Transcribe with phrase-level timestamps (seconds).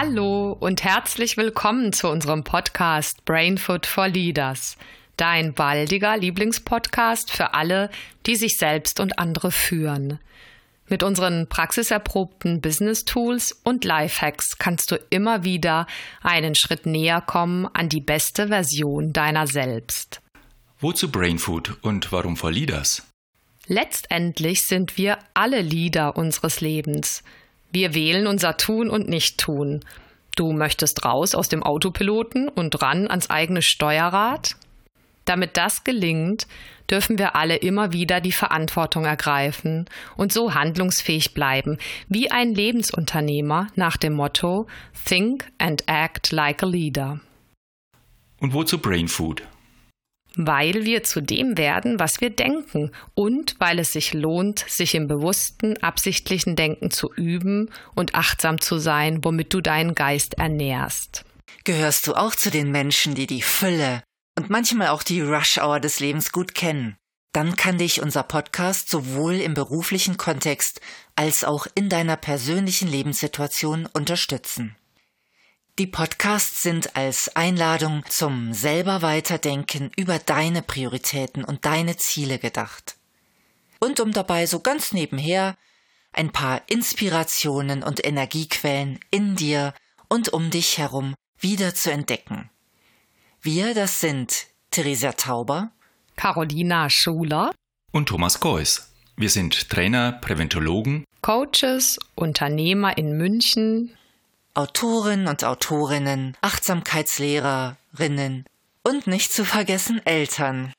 [0.00, 4.76] Hallo und herzlich willkommen zu unserem Podcast Brainfood for Leaders,
[5.16, 7.90] dein baldiger Lieblingspodcast für alle,
[8.24, 10.20] die sich selbst und andere führen.
[10.86, 15.88] Mit unseren praxiserprobten Business Tools und Lifehacks kannst du immer wieder
[16.22, 20.20] einen Schritt näher kommen an die beste Version deiner selbst.
[20.78, 23.04] Wozu Brainfood und warum for Leaders?
[23.66, 27.24] Letztendlich sind wir alle Leader unseres Lebens.
[27.70, 29.80] Wir wählen unser Tun und Nicht-Tun.
[30.36, 34.56] Du möchtest raus aus dem Autopiloten und ran ans eigene Steuerrad?
[35.24, 36.46] Damit das gelingt,
[36.90, 39.86] dürfen wir alle immer wieder die Verantwortung ergreifen
[40.16, 41.76] und so handlungsfähig bleiben,
[42.08, 44.66] wie ein Lebensunternehmer nach dem Motto
[45.04, 47.20] Think and Act like a Leader.
[48.40, 49.42] Und wozu Brainfood?
[50.38, 55.08] Weil wir zu dem werden, was wir denken und weil es sich lohnt, sich im
[55.08, 61.24] bewussten, absichtlichen Denken zu üben und achtsam zu sein, womit du deinen Geist ernährst.
[61.64, 64.02] Gehörst du auch zu den Menschen, die die Fülle
[64.38, 66.96] und manchmal auch die Rush-Hour des Lebens gut kennen?
[67.32, 70.80] Dann kann dich unser Podcast sowohl im beruflichen Kontext
[71.16, 74.76] als auch in deiner persönlichen Lebenssituation unterstützen.
[75.78, 82.96] Die Podcasts sind als Einladung zum selber weiterdenken über deine Prioritäten und deine Ziele gedacht.
[83.78, 85.56] Und um dabei so ganz nebenher
[86.12, 89.72] ein paar Inspirationen und Energiequellen in dir
[90.08, 92.50] und um dich herum wieder zu entdecken.
[93.40, 95.70] Wir, das sind Theresa Tauber,
[96.16, 97.52] Carolina Schuler
[97.92, 98.92] und Thomas Geuss.
[99.14, 103.94] Wir sind Trainer, Präventologen, Coaches, Unternehmer in München,
[104.58, 108.44] Autoren und Autorinnen, Achtsamkeitslehrerinnen
[108.82, 110.72] und nicht zu vergessen Eltern.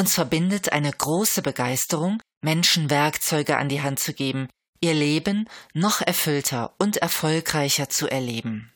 [0.00, 4.48] Uns verbindet eine große Begeisterung, Menschen Werkzeuge an die Hand zu geben,
[4.80, 8.72] ihr Leben noch erfüllter und erfolgreicher zu erleben.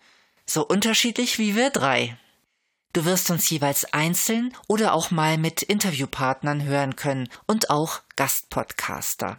[0.46, 2.18] so unterschiedlich wie wir drei.
[2.94, 9.38] Du wirst uns jeweils einzeln oder auch mal mit Interviewpartnern hören können und auch Gastpodcaster.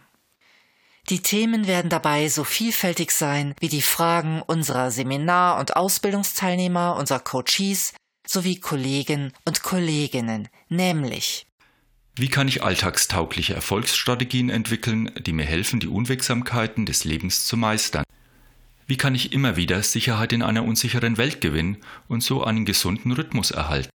[1.09, 7.21] Die Themen werden dabei so vielfältig sein wie die Fragen unserer Seminar- und Ausbildungsteilnehmer, unserer
[7.21, 7.93] Coaches
[8.27, 11.47] sowie Kollegen und Kolleginnen, nämlich
[12.15, 18.03] Wie kann ich alltagstaugliche Erfolgsstrategien entwickeln, die mir helfen, die Unwegsamkeiten des Lebens zu meistern?
[18.87, 21.77] Wie kann ich immer wieder Sicherheit in einer unsicheren Welt gewinnen
[22.07, 23.89] und so einen gesunden Rhythmus erhalten?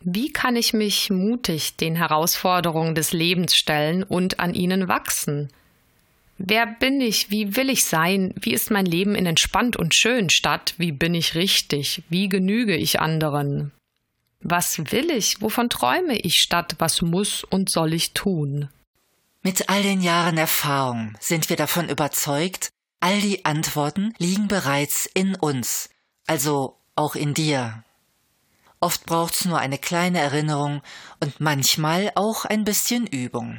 [0.00, 5.50] Wie kann ich mich mutig den Herausforderungen des Lebens stellen und an ihnen wachsen?
[6.36, 7.30] Wer bin ich?
[7.30, 8.34] Wie will ich sein?
[8.38, 10.74] Wie ist mein Leben in entspannt und schön statt?
[10.78, 12.02] Wie bin ich richtig?
[12.08, 13.70] Wie genüge ich anderen?
[14.40, 15.40] Was will ich?
[15.40, 16.74] Wovon träume ich statt?
[16.78, 18.68] Was muss und soll ich tun?
[19.42, 22.70] Mit all den Jahren Erfahrung sind wir davon überzeugt,
[23.04, 25.90] All die Antworten liegen bereits in uns,
[26.26, 27.84] also auch in dir.
[28.80, 30.80] Oft braucht's nur eine kleine Erinnerung
[31.20, 33.58] und manchmal auch ein bisschen Übung.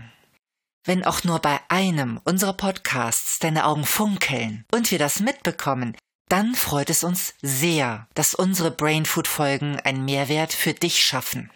[0.84, 5.96] Wenn auch nur bei einem unserer Podcasts deine Augen funkeln und wir das mitbekommen,
[6.28, 11.52] dann freut es uns sehr, dass unsere Brainfood-Folgen einen Mehrwert für dich schaffen.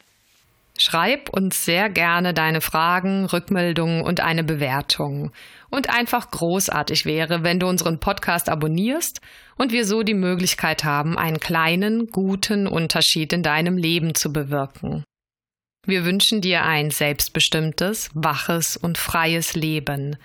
[0.82, 5.32] Schreib uns sehr gerne deine Fragen, Rückmeldungen und eine Bewertung.
[5.70, 9.20] Und einfach großartig wäre, wenn du unseren Podcast abonnierst
[9.58, 15.04] und wir so die Möglichkeit haben, einen kleinen, guten Unterschied in deinem Leben zu bewirken.
[15.86, 20.16] Wir wünschen dir ein selbstbestimmtes, waches und freies Leben.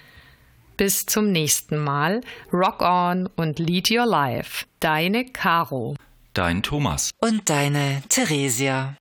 [0.77, 2.21] Bis zum nächsten Mal.
[2.53, 4.67] Rock on und lead your life.
[4.81, 5.97] Deine Caro.
[6.33, 7.11] Dein Thomas.
[7.21, 8.97] Und deine Theresia.